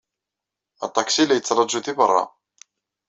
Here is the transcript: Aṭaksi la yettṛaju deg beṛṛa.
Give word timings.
Aṭaksi 0.85 1.23
la 1.25 1.35
yettṛaju 1.37 1.79
deg 1.85 1.95
beṛṛa. 1.99 2.23